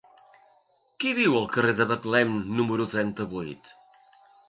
[1.03, 3.75] Qui viu al carrer de Betlem número trenta-vuit?